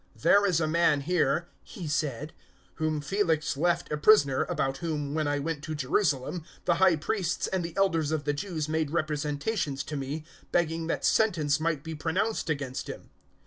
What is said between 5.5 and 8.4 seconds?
to Jerusalem, the High Priests and the Elders of the